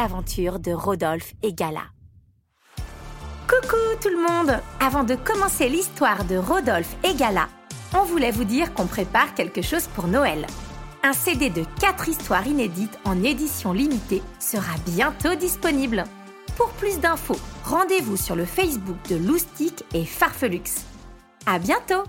aventures 0.00 0.58
de 0.58 0.72
Rodolphe 0.72 1.34
et 1.42 1.52
Gala. 1.52 1.84
Coucou 3.46 3.76
tout 4.02 4.08
le 4.08 4.22
monde 4.22 4.60
Avant 4.80 5.04
de 5.04 5.14
commencer 5.14 5.68
l'histoire 5.68 6.24
de 6.24 6.36
Rodolphe 6.36 6.96
et 7.04 7.14
Gala, 7.14 7.48
on 7.94 8.04
voulait 8.04 8.30
vous 8.30 8.44
dire 8.44 8.72
qu'on 8.72 8.86
prépare 8.86 9.34
quelque 9.34 9.62
chose 9.62 9.88
pour 9.88 10.06
Noël. 10.06 10.46
Un 11.02 11.12
CD 11.12 11.50
de 11.50 11.64
4 11.80 12.08
histoires 12.08 12.46
inédites 12.46 12.98
en 13.04 13.22
édition 13.22 13.72
limitée 13.72 14.22
sera 14.38 14.72
bientôt 14.86 15.34
disponible. 15.34 16.04
Pour 16.56 16.70
plus 16.70 16.98
d'infos, 16.98 17.38
rendez-vous 17.64 18.16
sur 18.16 18.36
le 18.36 18.44
Facebook 18.44 18.96
de 19.08 19.16
Loustic 19.16 19.84
et 19.94 20.04
Farfelux. 20.04 20.62
À 21.46 21.58
bientôt 21.58 22.04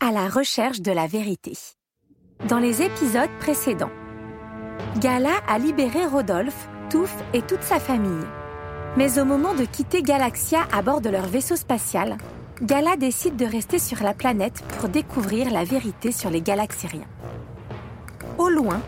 À 0.00 0.12
la 0.12 0.28
recherche 0.28 0.80
de 0.80 0.92
la 0.92 1.06
vérité. 1.06 1.56
Dans 2.48 2.58
les 2.58 2.82
épisodes 2.82 3.30
précédents, 3.40 3.90
Gala 4.98 5.34
a 5.48 5.58
libéré 5.58 6.06
Rodolphe, 6.06 6.68
Touffe 6.90 7.22
et 7.32 7.42
toute 7.42 7.62
sa 7.62 7.80
famille. 7.80 8.26
Mais 8.96 9.18
au 9.18 9.24
moment 9.24 9.54
de 9.54 9.64
quitter 9.64 10.02
Galaxia 10.02 10.60
à 10.72 10.82
bord 10.82 11.00
de 11.00 11.10
leur 11.10 11.26
vaisseau 11.26 11.56
spatial, 11.56 12.16
Gala 12.62 12.96
décide 12.96 13.36
de 13.36 13.44
rester 13.44 13.78
sur 13.78 14.02
la 14.02 14.14
planète 14.14 14.62
pour 14.78 14.88
découvrir 14.88 15.50
la 15.50 15.64
vérité 15.64 16.12
sur 16.12 16.30
les 16.30 16.40
galaxériens. 16.40 17.08
Au 18.38 18.48
loin, 18.48 18.80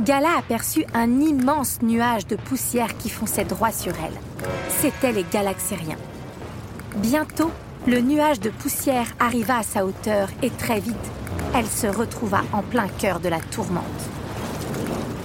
Gala 0.00 0.36
aperçut 0.38 0.84
un 0.94 1.20
immense 1.20 1.82
nuage 1.82 2.26
de 2.26 2.36
poussière 2.36 2.96
qui 2.96 3.08
fonçait 3.08 3.44
droit 3.44 3.70
sur 3.70 3.92
elle. 4.04 4.48
C'étaient 4.68 5.12
les 5.12 5.24
galaxériens. 5.24 5.98
Bientôt, 6.96 7.50
le 7.86 8.00
nuage 8.00 8.40
de 8.40 8.50
poussière 8.50 9.06
arriva 9.20 9.58
à 9.58 9.62
sa 9.62 9.84
hauteur 9.84 10.28
et 10.42 10.50
très 10.50 10.80
vite, 10.80 10.96
elle 11.54 11.66
se 11.66 11.86
retrouva 11.86 12.42
en 12.52 12.62
plein 12.62 12.88
cœur 12.88 13.20
de 13.20 13.28
la 13.28 13.40
tourmente. 13.40 13.84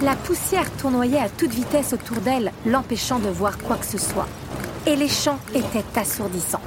La 0.00 0.14
poussière 0.14 0.70
tournoyait 0.76 1.18
à 1.18 1.28
toute 1.28 1.50
vitesse 1.50 1.92
autour 1.92 2.18
d'elle, 2.18 2.52
l'empêchant 2.64 3.18
de 3.18 3.28
voir 3.28 3.58
quoi 3.58 3.76
que 3.76 3.84
ce 3.84 3.98
soit. 3.98 4.28
Et 4.86 4.94
les 4.94 5.08
chants 5.08 5.40
étaient 5.54 5.98
assourdissants. 5.98 6.62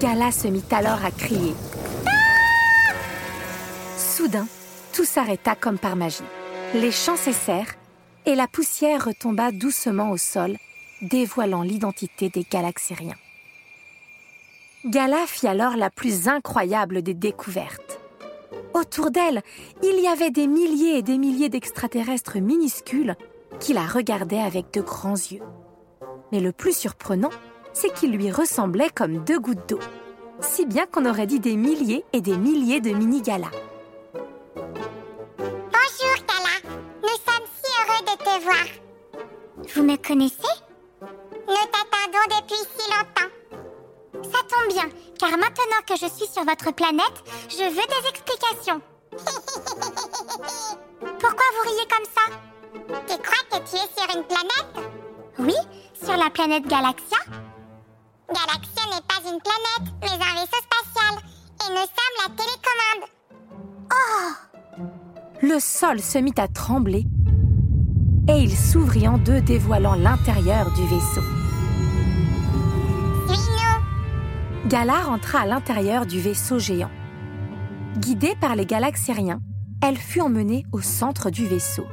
Gala 0.00 0.32
se 0.32 0.48
mit 0.48 0.64
alors 0.72 1.04
à 1.04 1.12
crier. 1.12 1.54
Soudain, 3.96 4.48
tout 4.92 5.04
s'arrêta 5.04 5.54
comme 5.54 5.78
par 5.78 5.94
magie. 5.94 6.24
Les 6.74 6.90
chants 6.90 7.16
cessèrent 7.16 7.76
et 8.26 8.34
la 8.34 8.48
poussière 8.48 9.04
retomba 9.04 9.52
doucement 9.52 10.10
au 10.10 10.16
sol, 10.16 10.56
dévoilant 11.02 11.62
l'identité 11.62 12.30
des 12.30 12.44
galaxériens. 12.50 13.14
Gala 14.84 15.26
fit 15.26 15.48
alors 15.48 15.76
la 15.76 15.90
plus 15.90 16.28
incroyable 16.28 17.02
des 17.02 17.14
découvertes. 17.14 17.98
Autour 18.74 19.10
d'elle, 19.10 19.42
il 19.82 19.98
y 20.00 20.06
avait 20.06 20.30
des 20.30 20.46
milliers 20.46 20.98
et 20.98 21.02
des 21.02 21.18
milliers 21.18 21.48
d'extraterrestres 21.48 22.38
minuscules 22.38 23.16
qui 23.58 23.72
la 23.72 23.84
regardaient 23.86 24.40
avec 24.40 24.72
de 24.72 24.80
grands 24.80 25.14
yeux. 25.14 25.42
Mais 26.30 26.38
le 26.38 26.52
plus 26.52 26.76
surprenant, 26.76 27.30
c'est 27.72 27.92
qu'ils 27.92 28.12
lui 28.12 28.30
ressemblaient 28.30 28.90
comme 28.94 29.24
deux 29.24 29.40
gouttes 29.40 29.68
d'eau, 29.68 29.80
si 30.40 30.64
bien 30.64 30.86
qu'on 30.86 31.06
aurait 31.06 31.26
dit 31.26 31.40
des 31.40 31.56
milliers 31.56 32.04
et 32.12 32.20
des 32.20 32.36
milliers 32.36 32.80
de 32.80 32.90
mini-galas. 32.90 33.50
Bonjour, 34.14 34.68
Gala. 36.28 36.54
Nous 37.02 37.08
sommes 37.08 37.48
si 37.62 37.72
heureux 37.80 38.04
de 38.04 38.14
te 38.16 38.42
voir. 38.44 38.68
Vous 39.74 39.82
me 39.82 39.96
connaissez? 39.96 40.54
Nous 41.00 41.66
t'attendons 41.72 42.28
depuis 42.28 42.62
si 42.76 42.84
longtemps. 42.90 43.17
Ça 44.32 44.38
tombe 44.48 44.68
bien, 44.72 44.88
car 45.18 45.30
maintenant 45.30 45.82
que 45.86 45.96
je 45.96 46.06
suis 46.06 46.26
sur 46.26 46.44
votre 46.44 46.72
planète, 46.72 47.22
je 47.48 47.64
veux 47.64 47.74
des 47.74 48.08
explications. 48.08 48.80
Pourquoi 51.00 51.46
vous 51.54 51.70
riez 51.70 51.88
comme 51.88 52.08
ça? 52.14 52.24
Tu 53.06 53.16
crois 53.22 53.44
que 53.50 53.58
tu 53.68 53.76
es 53.76 53.88
sur 53.96 54.08
une 54.16 54.24
planète? 54.24 54.72
Oui, 55.38 55.56
sur 56.02 56.16
la 56.16 56.30
planète 56.30 56.66
Galaxia. 56.66 57.18
Galaxia 58.28 58.84
n'est 58.86 59.06
pas 59.06 59.20
une 59.24 59.40
planète, 59.40 59.88
mais 60.02 60.12
un 60.12 60.34
vaisseau 60.34 60.60
spatial. 60.62 61.14
Et 61.60 61.70
nous 61.70 61.86
sommes 61.86 62.16
la 62.22 62.28
télécommande. 62.36 63.04
Oh 63.92 64.30
Le 65.42 65.60
sol 65.60 66.00
se 66.00 66.18
mit 66.18 66.34
à 66.36 66.48
trembler 66.48 67.06
et 68.28 68.42
il 68.42 68.54
s'ouvrit 68.54 69.08
en 69.08 69.16
deux, 69.16 69.40
dévoilant 69.40 69.94
l'intérieur 69.94 70.70
du 70.72 70.82
vaisseau. 70.82 71.22
Suis-nous 74.68 74.84
Gala 74.86 75.02
rentra 75.02 75.40
à 75.40 75.46
l'intérieur 75.46 76.04
du 76.04 76.20
vaisseau 76.20 76.58
géant. 76.58 76.90
Guidée 77.96 78.34
par 78.38 78.54
les 78.54 78.66
galaxériens, 78.66 79.40
elle 79.82 79.96
fut 79.96 80.20
emmenée 80.20 80.66
au 80.72 80.82
centre 80.82 81.30
du 81.30 81.46
vaisseau. 81.46 81.86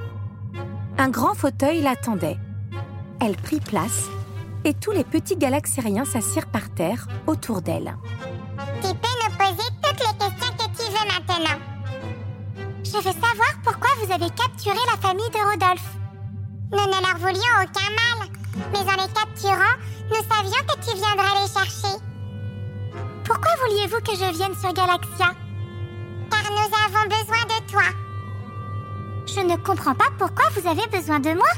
Un 0.98 1.10
grand 1.10 1.36
fauteuil 1.36 1.82
l'attendait. 1.82 2.38
Elle 3.22 3.38
prit 3.38 3.62
place 3.62 4.08
et 4.66 4.74
tous 4.74 4.92
les 4.92 5.06
petits 5.06 5.38
galaxériens 5.38 6.04
s'assirent 6.06 6.48
par 6.48 6.70
terre 6.74 7.08
autour 7.28 7.62
d'elle. 7.62 7.96
Tu 8.82 8.90
peux 8.90 9.16
nous 9.24 9.36
poser 9.38 9.70
toutes 9.82 10.00
les 10.00 10.18
questions 10.18 10.54
que 10.58 10.78
tu 10.78 10.92
veux 10.92 11.08
maintenant. 11.14 11.60
Je 12.84 12.98
veux 12.98 13.14
savoir 13.14 13.54
pourquoi 13.64 13.90
vous 14.04 14.12
avez 14.12 14.30
capturé 14.32 14.78
la 14.92 15.00
famille 15.00 15.30
de 15.30 15.50
Rodolphe. 15.50 15.96
Nous 16.72 16.78
ne 16.78 17.02
leur 17.02 17.18
voulions 17.20 17.56
aucun 17.62 17.90
mal, 18.02 18.30
mais 18.74 18.80
en 18.80 19.06
les 19.06 19.14
capturant, 19.14 19.78
nous 20.10 20.24
savions 20.30 20.66
que 20.68 20.86
tu 20.86 20.98
viendrais 20.98 21.42
les 21.42 21.54
chercher. 21.54 22.15
Pourquoi 23.26 23.52
vouliez-vous 23.68 24.02
que 24.02 24.16
je 24.16 24.38
vienne 24.38 24.54
sur 24.56 24.72
Galaxia 24.72 25.34
Car 26.30 26.46
nous 26.52 26.72
avons 26.86 27.08
besoin 27.10 27.44
de 27.46 27.72
toi. 27.72 27.84
Je 29.26 29.40
ne 29.42 29.56
comprends 29.58 29.96
pas 29.96 30.12
pourquoi 30.18 30.46
vous 30.56 30.68
avez 30.68 30.88
besoin 30.88 31.20
de 31.20 31.34
moi. 31.34 31.50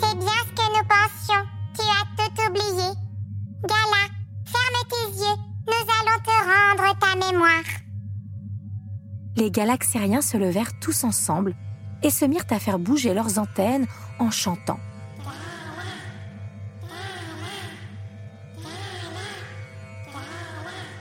C'est 0.00 0.16
bien 0.16 0.38
ce 0.46 0.52
que 0.54 0.68
nous 0.76 0.86
pensions. 0.86 1.44
Tu 1.74 1.82
as 1.82 2.06
tout 2.16 2.42
oublié. 2.48 2.88
Gala, 3.64 4.04
ferme 4.46 4.80
tes 4.88 5.18
yeux. 5.18 5.38
Nous 5.66 5.84
allons 5.98 6.22
te 6.22 6.30
rendre 6.30 6.98
ta 6.98 7.30
mémoire. 7.30 7.64
Les 9.36 9.50
galaxériens 9.50 10.22
se 10.22 10.36
levèrent 10.36 10.78
tous 10.80 11.02
ensemble 11.04 11.54
et 12.02 12.10
se 12.10 12.24
mirent 12.24 12.46
à 12.50 12.60
faire 12.60 12.78
bouger 12.78 13.12
leurs 13.12 13.38
antennes 13.38 13.86
en 14.20 14.30
chantant. 14.30 14.78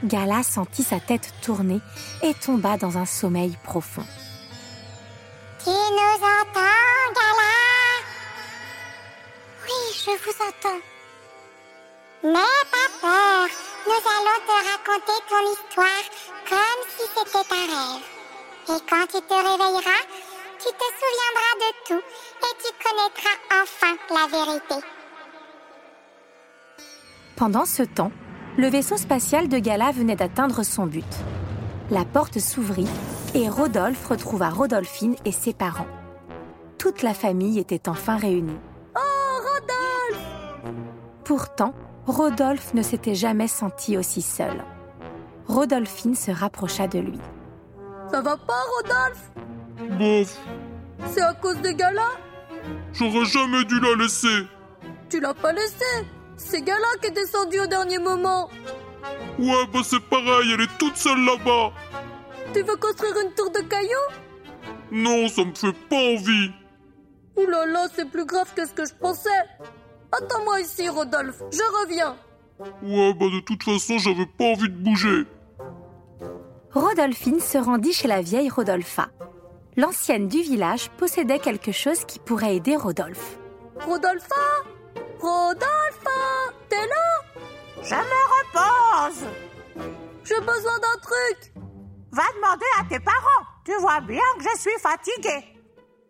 Gala 0.04 0.44
sentit 0.44 0.84
sa 0.84 1.00
tête 1.00 1.34
tourner 1.42 1.82
et 2.22 2.34
tomba 2.36 2.78
dans 2.78 2.98
un 2.98 3.06
sommeil 3.06 3.58
profond. 3.64 4.06
Tu 5.64 5.70
nous 5.70 6.22
entends, 6.24 7.14
Gala? 7.16 7.56
Oui, 9.64 9.80
je 9.94 10.12
vous 10.12 10.38
entends. 10.48 10.82
N'aie 12.24 12.64
pas 12.72 12.90
peur. 13.02 13.48
Nous 13.88 14.04
allons 14.16 14.40
te 14.46 14.56
raconter 14.70 15.18
ton 15.30 15.44
histoire 15.52 16.06
comme 16.48 16.82
si 16.96 17.04
c'était 17.16 17.54
un 17.54 17.66
rêve. 17.74 18.06
Et 18.70 18.82
quand 18.90 19.06
tu 19.08 19.22
te 19.26 19.34
réveilleras, 19.34 20.04
tu 20.60 20.70
te 20.74 20.88
souviendras 21.00 21.54
de 21.64 21.70
tout 21.88 22.04
et 22.44 22.54
tu 22.62 22.70
connaîtras 22.84 23.38
enfin 23.64 23.94
la 24.10 24.28
vérité. 24.28 24.88
Pendant 27.36 27.66
ce 27.66 27.84
temps, 27.84 28.12
le 28.58 28.68
vaisseau 28.68 28.98
spatial 28.98 29.48
de 29.48 29.60
Gala 29.60 29.92
venait 29.92 30.16
d'atteindre 30.16 30.64
son 30.64 30.86
but. 30.88 31.06
La 31.92 32.06
porte 32.06 32.40
s'ouvrit 32.40 32.88
et 33.36 33.48
Rodolphe 33.50 34.08
retrouva 34.08 34.50
Rodolphine 34.50 35.16
et 35.26 35.32
ses 35.32 35.54
parents. 35.54 35.88
Toute 36.78 37.04
la 37.04 37.14
famille 37.14 37.60
était 37.60 37.88
enfin 37.88 38.18
réunie. 38.18 38.58
Oh, 38.96 39.00
Rodolphe 39.38 40.74
Pourtant, 41.24 41.74
Rodolphe 42.08 42.74
ne 42.74 42.82
s'était 42.82 43.16
jamais 43.16 43.48
senti 43.48 43.98
aussi 43.98 44.22
seul. 44.22 44.64
Rodolphine 45.48 46.16
se 46.16 46.32
rapprocha 46.32 46.88
de 46.88 47.00
lui. 47.00 47.20
Ça 48.12 48.22
va 48.22 48.38
pas, 48.38 48.64
Rodolphe? 48.78 49.32
Bof, 49.98 50.38
C'est 51.08 51.22
à 51.22 51.34
cause 51.34 51.62
de 51.62 51.70
Gala? 51.70 52.10
J'aurais 52.94 53.26
jamais 53.26 53.64
dû 53.66 53.80
la 53.80 53.96
laisser. 53.96 54.48
Tu 55.10 55.20
l'as 55.20 55.34
pas 55.34 55.54
laissé 55.54 55.86
C'est 56.38 56.62
Gala 56.62 56.88
qui 57.02 57.08
est 57.08 57.12
descendu 57.12 57.60
au 57.60 57.68
dernier 57.68 57.98
moment 58.00 58.50
Ouais, 59.40 59.66
bah 59.72 59.80
c'est 59.84 60.00
pareil, 60.10 60.54
elle 60.54 60.62
est 60.62 60.78
toute 60.78 60.96
seule 60.98 61.24
là-bas. 61.26 61.72
Tu 62.54 62.62
veux 62.62 62.76
construire 62.78 63.16
une 63.24 63.34
tour 63.34 63.52
de 63.52 63.60
cailloux? 63.60 64.14
Non, 64.92 65.28
ça 65.28 65.44
me 65.44 65.54
fait 65.54 65.74
pas 65.90 65.96
envie. 65.96 66.52
Ouh 67.36 67.46
là 67.46 67.66
là, 67.66 67.88
c'est 67.94 68.10
plus 68.10 68.26
grave 68.26 68.52
que 68.56 68.66
ce 68.66 68.74
que 68.74 68.86
je 68.86 68.94
pensais 68.94 69.30
Attends-moi 70.12 70.62
ici, 70.62 70.88
Rodolphe, 70.90 71.42
je 71.52 71.84
reviens 71.84 72.16
Ouais, 72.82 73.14
bah 73.14 73.26
de 73.32 73.40
toute 73.42 73.64
façon, 73.64 73.98
j'avais 74.00 74.26
pas 74.26 74.46
envie 74.46 74.70
de 74.70 74.76
bouger. 74.78 75.26
Rodolphine 76.74 77.40
se 77.40 77.58
rendit 77.58 77.94
chez 77.94 78.08
la 78.08 78.22
vieille 78.22 78.50
Rodolpha. 78.50 79.10
L'ancienne 79.76 80.28
du 80.28 80.42
village 80.42 80.90
possédait 80.98 81.40
quelque 81.40 81.72
chose 81.72 82.04
qui 82.06 82.18
pourrait 82.20 82.56
aider 82.56 82.76
Rodolphe. 82.76 83.38
Rodolpha? 83.86 84.36
Rodolpha 85.20 86.54
T'es 86.70 86.88
là? 86.88 87.44
Je 87.82 87.96
me 87.96 88.22
repose. 88.38 89.28
J'ai 90.24 90.40
besoin 90.40 90.80
d'un 90.80 91.00
truc 91.02 91.54
Va 92.12 92.24
demander 92.36 92.66
à 92.80 92.84
tes 92.90 93.00
parents. 93.00 93.46
Tu 93.66 93.74
vois 93.80 94.02
bien 94.02 94.22
que 94.38 94.44
je 94.44 94.60
suis 94.60 94.80
fatiguée. 94.80 95.58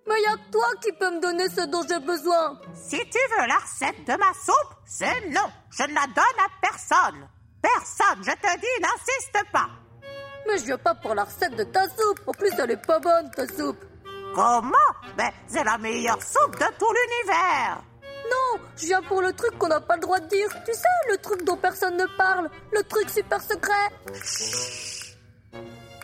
Mais 0.07 0.21
y 0.21 0.25
a 0.25 0.37
que 0.37 0.51
toi 0.51 0.67
qui 0.81 0.91
peux 0.93 1.11
me 1.11 1.19
donner 1.19 1.49
ce 1.49 1.61
dont 1.65 1.81
j'ai 1.87 1.99
besoin 1.99 2.59
Si 2.73 2.97
tu 2.97 3.19
veux 3.37 3.47
la 3.47 3.57
recette 3.57 4.05
de 4.05 4.13
ma 4.13 4.33
soupe, 4.33 4.75
c'est 4.85 5.29
non. 5.29 5.49
Je 5.71 5.83
ne 5.83 5.93
la 5.93 6.07
donne 6.07 6.39
à 6.39 6.47
personne. 6.61 7.27
Personne, 7.61 8.23
je 8.23 8.31
te 8.31 8.59
dis, 8.59 8.81
n'insiste 8.81 9.51
pas. 9.51 9.69
Mais 10.47 10.57
je 10.59 10.65
viens 10.65 10.77
pas 10.77 10.95
pour 10.95 11.13
la 11.13 11.25
recette 11.25 11.55
de 11.55 11.63
ta 11.65 11.83
soupe 11.89 12.21
En 12.25 12.31
plus, 12.31 12.51
elle 12.57 12.71
est 12.71 12.85
pas 12.85 12.99
bonne, 12.99 13.29
ta 13.31 13.45
soupe 13.47 13.83
Comment? 14.33 14.93
Mais 15.17 15.33
c'est 15.47 15.63
la 15.63 15.77
meilleure 15.77 16.21
soupe 16.21 16.55
de 16.55 16.65
tout 16.79 16.93
l'univers. 16.93 17.81
Non, 18.31 18.61
je 18.75 18.85
viens 18.85 19.01
pour 19.01 19.21
le 19.21 19.33
truc 19.33 19.57
qu'on 19.57 19.67
n'a 19.67 19.79
pas 19.79 19.95
le 19.95 20.01
droit 20.01 20.19
de 20.19 20.27
dire. 20.27 20.49
Tu 20.65 20.73
sais, 20.73 21.11
le 21.11 21.17
truc 21.17 21.43
dont 21.43 21.57
personne 21.57 21.97
ne 21.97 22.05
parle. 22.17 22.49
Le 22.73 22.83
truc 22.83 23.09
super 23.09 23.41
secret. 23.41 23.89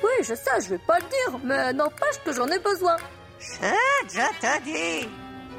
Oui, 0.03 0.11
je 0.21 0.35
sais, 0.35 0.61
je 0.61 0.69
vais 0.69 0.79
pas 0.79 0.99
le 0.99 1.05
dire, 1.05 1.39
mais 1.43 1.73
n'empêche 1.73 2.19
que 2.25 2.33
j'en 2.33 2.47
ai 2.47 2.59
besoin. 2.59 2.97
Chut, 3.39 3.59
je 4.09 4.39
te 4.39 4.63
dis. 4.63 5.09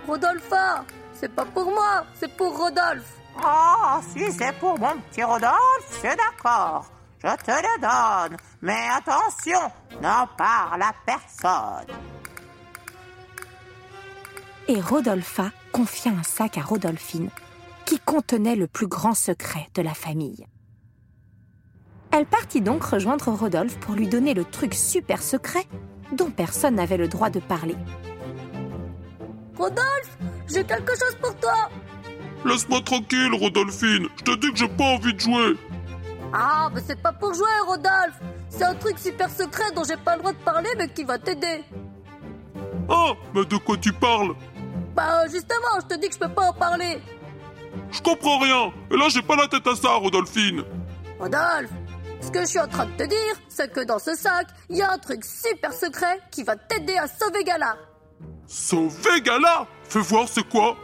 Rodolpha, 0.07 0.85
c'est 1.19 1.35
pas 1.35 1.45
pour 1.47 1.71
moi, 1.71 2.05
c'est 2.19 2.35
pour 2.37 2.57
Rodolphe. 2.57 3.13
Oh, 3.43 4.01
si 4.13 4.31
c'est 4.33 4.53
pour 4.59 4.79
mon 4.79 4.97
petit 5.11 5.23
Rodolphe, 5.25 5.99
c'est 6.03 6.17
d'accord. 6.17 6.87
Je 7.23 7.29
te 7.43 7.51
le 7.51 7.81
donne. 7.81 8.37
Mais 8.61 8.87
attention, 8.95 9.73
n'en 10.01 10.27
parle 10.37 10.83
à 10.83 10.93
personne. 11.07 11.97
Et 14.67 14.81
Rodolpha 14.81 15.51
confia 15.73 16.11
un 16.11 16.23
sac 16.23 16.57
à 16.57 16.63
Rodolphine 16.63 17.29
qui 17.85 17.99
contenait 17.99 18.57
le 18.57 18.67
plus 18.67 18.87
grand 18.87 19.13
secret 19.13 19.69
de 19.75 19.83
la 19.83 19.93
famille. 19.93 20.47
Elle 22.11 22.25
partit 22.25 22.63
donc 22.63 22.83
rejoindre 22.83 23.31
Rodolphe 23.31 23.79
pour 23.79 23.95
lui 23.95 24.09
donner 24.09 24.33
le 24.33 24.45
truc 24.45 24.73
super 24.73 25.23
secret 25.23 25.67
dont 26.13 26.31
personne 26.31 26.77
n'avait 26.77 26.97
le 26.97 27.09
droit 27.09 27.29
de 27.29 27.41
parler. 27.41 27.77
Rodolphe, 29.59 30.17
j'ai 30.49 30.65
quelque 30.65 30.93
chose 30.93 31.17
pour 31.21 31.37
toi. 31.37 31.69
Laisse-moi 32.47 32.81
tranquille, 32.81 33.35
Rodolphine. 33.35 34.09
Je 34.17 34.23
te 34.23 34.37
dis 34.39 34.51
que 34.51 34.57
j'ai 34.57 34.69
pas 34.69 34.85
envie 34.85 35.13
de 35.13 35.21
jouer. 35.21 35.57
Ah, 36.33 36.71
mais 36.75 36.81
c'est 36.87 37.01
pas 37.01 37.13
pour 37.13 37.35
jouer, 37.35 37.47
Rodolphe. 37.67 38.19
C'est 38.49 38.65
un 38.65 38.75
truc 38.75 38.99
super 38.99 39.29
secret 39.29 39.73
dont 39.77 39.85
j'ai 39.85 39.97
pas 39.99 40.15
le 40.15 40.21
droit 40.21 40.33
de 40.33 40.39
parler, 40.39 40.71
mais 40.79 40.89
qui 40.89 41.05
va 41.05 41.19
t'aider. 41.19 41.65
Ah, 42.89 43.13
mais 43.35 43.45
de 43.45 43.57
quoi 43.57 43.77
tu 43.77 43.93
parles? 43.93 44.35
Bah, 44.95 45.27
justement, 45.27 45.81
je 45.83 45.95
te 45.95 46.01
dis 46.01 46.09
que 46.09 46.15
je 46.15 46.19
peux 46.21 46.29
pas 46.33 46.51
en 46.51 46.53
parler. 46.53 47.01
Je 47.91 48.01
comprends 48.01 48.39
rien. 48.39 48.73
Et 48.91 48.97
là, 48.97 49.09
j'ai 49.09 49.23
pas 49.23 49.37
la 49.37 49.49
tête 49.49 49.67
à 49.67 49.75
ça, 49.75 49.95
Rodolphine. 49.95 50.65
Rodolphe, 51.19 51.71
ce 52.21 52.31
que 52.31 52.41
je 52.41 52.47
suis 52.47 52.61
en 52.61 52.69
train 52.69 52.87
de 52.87 52.93
te 52.93 53.03
dire, 53.05 53.35
c'est 53.49 53.73
que 53.73 53.81
dans 53.81 53.99
ce 53.99 54.15
sac, 54.15 54.47
il 54.69 54.77
y 54.77 54.83
a 54.83 54.93
un 54.93 54.99
truc 54.99 55.25
super 55.25 55.73
secret 55.73 56.21
qui 56.31 56.43
va 56.45 56.57
t'aider 56.57 56.97
à 56.97 57.07
sauver 57.09 57.45
Gala. 57.45 57.77
Sauver 58.47 59.21
Gala? 59.23 59.67
Fais 59.89 60.01
voir, 60.01 60.29
c'est 60.29 60.49
quoi 60.49 60.77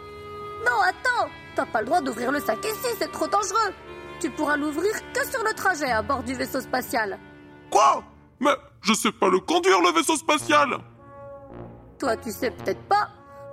Non, 0.64 0.80
attends, 0.82 1.30
t'as 1.54 1.66
pas 1.66 1.80
le 1.80 1.86
droit 1.86 2.00
d'ouvrir 2.00 2.32
le 2.32 2.40
sac 2.40 2.58
ici, 2.64 2.94
c'est 2.98 3.12
trop 3.12 3.26
dangereux. 3.28 3.72
Tu 4.20 4.30
pourras 4.30 4.56
l'ouvrir 4.56 4.92
que 5.14 5.26
sur 5.30 5.42
le 5.42 5.54
trajet 5.54 5.90
à 5.90 6.02
bord 6.02 6.22
du 6.22 6.34
vaisseau 6.34 6.60
spatial. 6.60 7.18
Quoi? 7.70 8.02
Mais 8.40 8.54
je 8.82 8.92
sais 8.92 9.12
pas 9.12 9.28
le 9.28 9.38
conduire, 9.40 9.80
le 9.80 9.92
vaisseau 9.92 10.16
spatial. 10.16 10.78
Toi, 11.98 12.16
tu 12.16 12.30
sais 12.30 12.50
peut-être 12.50 12.82
pas, 12.82 13.08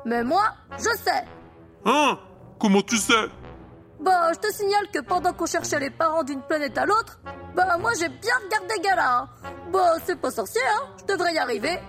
mais 0.06 0.24
moi, 0.24 0.44
je 0.78 0.84
sais. 1.04 1.24
Hein? 1.86 2.18
Comment 2.60 2.82
tu 2.82 2.98
sais? 2.98 3.14
Bah, 4.00 4.32
je 4.34 4.40
te 4.40 4.54
signale 4.54 4.88
que 4.94 5.00
pendant 5.00 5.34
qu'on 5.34 5.46
cherchait 5.46 5.80
les 5.80 5.90
parents 5.90 6.24
d'une 6.24 6.42
planète 6.42 6.78
à 6.78 6.86
l'autre, 6.86 7.20
bah 7.56 7.78
moi 7.80 7.92
j'ai 8.00 8.10
bien 8.10 8.34
regardé 8.46 8.80
Gala. 8.84 9.18
hein. 9.22 9.30
Bah, 9.72 9.94
c'est 10.06 10.20
pas 10.20 10.30
sorcier, 10.32 10.62
hein, 10.76 10.88
je 11.00 11.06
devrais 11.14 11.34
y 11.34 11.38
arriver. 11.40 11.80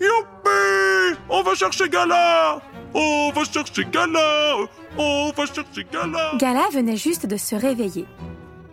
Youpi 0.00 1.18
On 1.28 1.42
va 1.42 1.54
chercher 1.54 1.88
Gala 1.88 2.60
On 2.94 3.30
va 3.34 3.44
chercher 3.44 3.84
Gala 3.84 4.56
On 4.96 5.32
va 5.36 5.44
chercher 5.46 5.84
Gala 5.92 6.32
Gala 6.36 6.62
venait 6.72 6.96
juste 6.96 7.26
de 7.26 7.36
se 7.36 7.56
réveiller. 7.56 8.06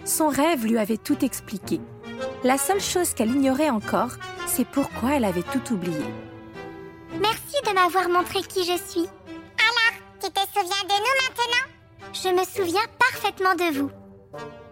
Son 0.06 0.30
rêve 0.30 0.66
lui 0.66 0.78
avait 0.78 0.98
tout 0.98 1.26
expliqué. 1.26 1.82
La 2.44 2.58
seule 2.58 2.80
chose 2.80 3.14
qu'elle 3.16 3.32
ignorait 3.32 3.72
encore, 3.72 4.12
c'est 4.46 4.68
pourquoi 4.68 5.16
elle 5.16 5.26
avait 5.26 5.42
tout 5.44 5.74
oublié. 5.74 6.06
Merci 7.22 7.62
de 7.66 7.74
m'avoir 7.74 8.10
montré 8.10 8.42
qui 8.42 8.64
je 8.64 8.78
suis. 8.78 9.08
Alors, 9.08 9.96
tu 10.22 10.30
te 10.32 10.40
souviens 10.40 10.84
de 10.84 10.98
nous 11.00 11.16
maintenant? 11.24 11.66
Je 12.14 12.30
me 12.30 12.44
souviens 12.46 12.86
parfaitement 13.00 13.56
de 13.56 13.78
vous. 13.78 13.92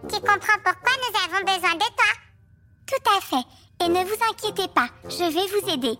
Tu 0.08 0.16
comprends 0.20 0.60
pourquoi 0.62 0.92
nous 1.02 1.16
avons 1.24 1.44
besoin 1.44 1.74
de 1.74 1.88
toi 1.96 2.12
Tout 2.86 3.10
à 3.16 3.20
fait. 3.20 3.46
Et 3.84 3.88
ne 3.88 4.04
vous 4.04 4.16
inquiétez 4.30 4.68
pas, 4.68 4.88
je 5.04 5.24
vais 5.24 5.48
vous 5.48 5.72
aider. 5.72 5.98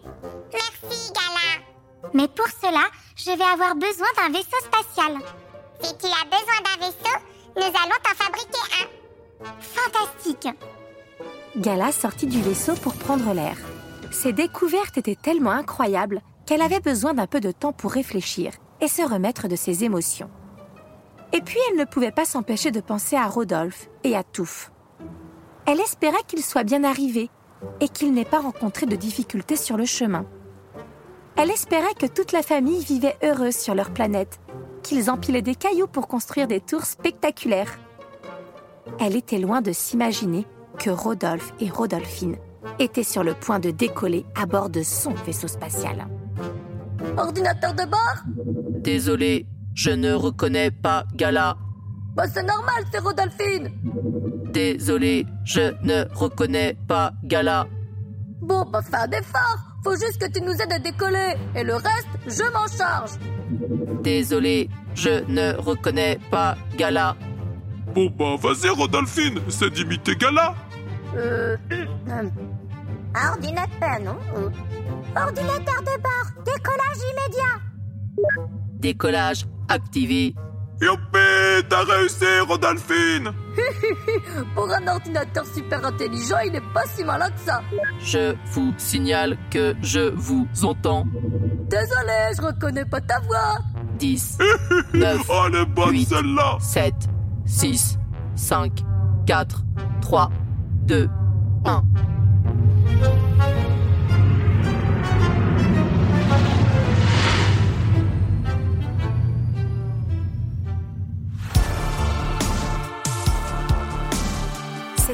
Merci, 0.53 1.13
Gala. 1.13 2.11
Mais 2.13 2.29
pour 2.29 2.47
cela, 2.47 2.85
je 3.17 3.31
vais 3.31 3.45
avoir 3.45 3.75
besoin 3.75 4.07
d'un 4.17 4.29
vaisseau 4.31 4.59
spatial. 4.63 5.19
Si 5.83 5.97
tu 5.99 6.07
as 6.07 6.25
besoin 6.25 6.61
d'un 6.65 6.87
vaisseau, 6.87 7.19
nous 7.57 7.63
allons 7.63 7.99
t'en 8.03 8.15
fabriquer 8.15 8.61
un. 8.81 9.45
Fantastique. 9.61 10.49
Gala 11.57 11.93
sortit 11.93 12.27
du 12.27 12.41
vaisseau 12.43 12.75
pour 12.75 12.95
prendre 12.95 13.33
l'air. 13.33 13.57
Ses 14.13 14.33
découvertes 14.33 14.99
étaient 14.99 15.19
tellement 15.21 15.51
incroyables 15.51 16.21
qu'elle 16.47 16.63
avait 16.63 16.81
besoin 16.81 17.15
d'un 17.15 17.27
peu 17.27 17.41
de 17.41 17.53
temps 17.53 17.73
pour 17.73 17.93
réfléchir 17.93 18.53
et 18.81 18.89
se 18.89 19.03
remettre 19.03 19.49
de 19.49 19.57
ses 19.57 19.85
émotions. 19.85 20.31
Et 21.33 21.41
puis 21.41 21.59
elle 21.71 21.79
ne 21.79 21.85
pouvait 21.85 22.13
pas 22.13 22.25
s'empêcher 22.25 22.71
de 22.71 22.81
penser 22.81 23.17
à 23.17 23.27
Rodolphe 23.27 23.89
et 24.05 24.15
à 24.15 24.23
Touffe. 24.23 24.71
Elle 25.67 25.81
espérait 25.81 26.23
qu'il 26.27 26.45
soit 26.45 26.65
bien 26.65 26.85
arrivé 26.85 27.31
et 27.81 27.89
qu'il 27.89 28.13
n'ait 28.13 28.25
pas 28.25 28.41
rencontré 28.41 28.87
de 28.87 28.97
difficultés 28.97 29.57
sur 29.57 29.77
le 29.77 29.87
chemin. 29.87 30.27
Elle 31.37 31.51
espérait 31.51 31.95
que 31.99 32.07
toute 32.07 32.33
la 32.33 32.43
famille 32.43 32.85
vivait 32.85 33.17
heureuse 33.25 33.57
sur 33.57 33.75
leur 33.75 33.91
planète, 33.91 34.41
qu'ils 34.83 35.11
empilaient 35.11 35.43
des 35.43 35.55
cailloux 35.55 35.89
pour 35.89 36.07
construire 36.07 36.47
des 36.47 36.61
tours 36.61 36.85
spectaculaires. 36.85 37.79
Elle 39.01 39.17
était 39.17 39.39
loin 39.39 39.61
de 39.61 39.73
s'imaginer 39.73 40.47
que 40.79 40.91
Rodolphe 40.91 41.53
et 41.59 41.71
Rodolphine 41.71 42.37
étaient 42.79 43.03
sur 43.03 43.25
le 43.25 43.35
point 43.35 43.59
de 43.59 43.71
décoller 43.71 44.25
à 44.41 44.47
bord 44.47 44.69
de 44.69 44.83
son 44.83 45.11
vaisseau 45.11 45.49
spatial. 45.49 46.07
Ordinateur 47.17 47.73
de 47.75 47.85
bord 47.91 48.17
Désolé, 48.83 49.47
je 49.75 49.91
ne 49.91 50.13
reconnais 50.13 50.71
pas 50.71 51.05
Gala. 51.15 51.57
Bah, 52.15 52.25
c'est 52.33 52.43
normal, 52.43 52.85
c'est 52.93 52.99
Rodolphine. 53.01 53.71
Désolé, 54.53 55.27
je 55.45 55.73
ne 55.83 56.05
reconnais 56.15 56.77
pas 56.87 57.13
Gala. 57.25 57.67
Bon, 58.41 58.65
bah, 58.71 58.81
fais 58.83 58.97
un 58.97 59.11
effort. 59.11 59.59
Faut 59.83 59.97
juste 59.97 60.19
que 60.19 60.31
tu 60.31 60.41
nous 60.41 60.53
aides 60.53 60.73
à 60.73 60.79
décoller. 60.79 61.35
Et 61.55 61.63
le 61.65 61.75
reste, 61.75 62.09
je 62.27 62.45
m'en 62.53 62.67
charge. 62.67 63.13
Désolé, 64.03 64.71
je 64.95 65.25
ne 65.29 65.55
reconnais 65.59 66.19
pas 66.31 66.57
Gala. 66.77 67.17
Bon 67.95 68.11
bah 68.19 68.35
vas-y, 68.41 68.69
Rodolphine, 68.71 69.39
c'est 69.49 69.71
d'imiter 69.71 70.17
Gala. 70.17 70.55
Euh. 71.17 71.57
Un 73.15 73.31
ordinateur, 73.31 74.01
non 74.05 74.17
Ordinateur 75.17 75.81
de 75.83 76.03
bord, 76.03 76.45
décollage 76.45 77.01
immédiat. 77.13 77.61
Décollage 78.81 79.47
activé. 79.69 80.35
Youpi, 80.81 81.65
t'as 81.69 81.85
réussi, 81.85 82.25
Rodolphine 82.49 83.33
Pour 84.55 84.69
un 84.71 84.87
ordinateur 84.89 85.45
super 85.47 85.85
intelligent, 85.87 86.39
il 86.45 86.57
est 86.57 86.73
pas 86.75 86.83
si 86.87 87.05
malin 87.05 87.31
que 87.31 87.39
ça. 87.41 87.63
Je 88.01 88.35
vous 88.53 88.75
signale 88.77 89.39
que 89.51 89.75
je 89.83 90.11
vous 90.17 90.47
entends. 90.65 91.07
Désolé, 91.71 92.33
je 92.37 92.43
reconnais 92.43 92.85
pas 92.85 93.01
ta 93.01 93.21
voix. 93.21 93.59
10, 93.99 94.39
9, 94.95 95.21
Oh, 95.31 95.45
elle 95.47 95.55
est 95.61 95.65
bonne 95.67 95.93
Huit. 95.93 96.07
celle-là 96.09 96.57
7, 96.59 96.93
6, 97.47 97.97
5, 98.35 98.73
4, 99.27 99.63
3, 100.01 100.31
2, 100.83 101.09
1. 101.65 101.83